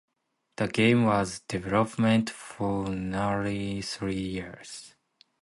The 0.55 0.67
game 0.67 1.05
was 1.05 1.37
in 1.37 1.43
development 1.61 2.31
for 2.31 2.87
nearly 2.89 3.83
three 3.83 4.17
years. 4.19 4.95